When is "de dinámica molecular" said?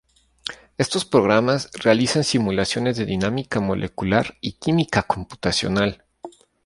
2.97-4.35